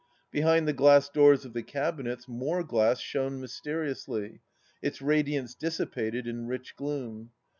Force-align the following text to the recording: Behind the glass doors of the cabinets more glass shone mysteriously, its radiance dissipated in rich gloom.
Behind 0.31 0.67
the 0.67 0.73
glass 0.73 1.09
doors 1.09 1.45
of 1.45 1.53
the 1.53 1.61
cabinets 1.61 2.27
more 2.27 2.63
glass 2.63 2.99
shone 2.99 3.39
mysteriously, 3.39 4.41
its 4.81 4.99
radiance 4.99 5.53
dissipated 5.53 6.25
in 6.25 6.47
rich 6.47 6.75
gloom. 6.75 7.29